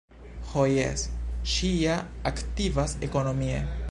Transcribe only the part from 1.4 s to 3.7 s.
ŝi ja aktivas ekonomie!